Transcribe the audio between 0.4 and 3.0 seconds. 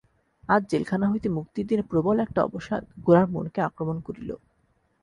আজ জেলখানা হইতে মুক্তির দিনে প্রবল একটা অবসাদ